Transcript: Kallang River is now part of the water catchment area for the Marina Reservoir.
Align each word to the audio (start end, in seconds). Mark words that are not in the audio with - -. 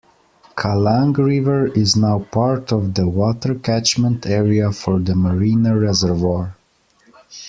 Kallang 0.55 1.13
River 1.15 1.67
is 1.67 1.95
now 1.95 2.25
part 2.31 2.71
of 2.71 2.95
the 2.95 3.07
water 3.07 3.53
catchment 3.53 4.25
area 4.25 4.71
for 4.71 4.97
the 4.97 5.13
Marina 5.15 5.77
Reservoir. 5.77 6.55